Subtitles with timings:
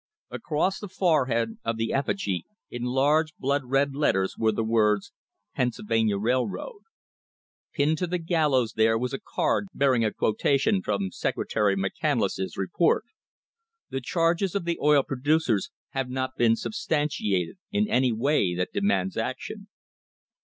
[0.31, 5.13] Across the forehead of the effigy in large blood red letters were the words:
[5.55, 6.81] PENNSYLVANIA RAILROAD
[7.75, 13.03] Pinned to the gallows there was a card bearing a quotation from Secretary McCandless's report:
[13.91, 19.17] The charges of the oil producers have not been substantiated in any way that demands
[19.17, 19.67] action.